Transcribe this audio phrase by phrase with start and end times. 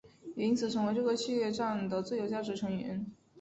[0.35, 3.05] 也因此成为这个系列战的最有价值球员。